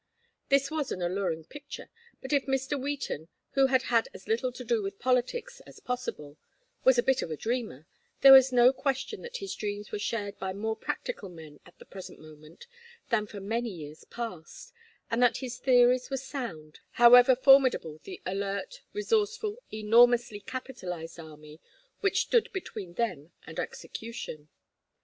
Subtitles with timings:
[0.49, 1.91] This was an alluring picture,
[2.23, 2.75] but if Mr.
[2.81, 6.37] Wheaton, who had had as little to do with politics as possible,
[6.83, 7.85] was a bit of a dreamer,
[8.21, 11.85] there was no question that his dreams were shared by more practical men at the
[11.85, 12.65] present moment
[13.11, 14.73] than for many years past;
[15.11, 21.61] and that his theories were sound, however formidable the alert, resourceful, enormously capitalized army
[21.99, 24.49] which stood between them and execution.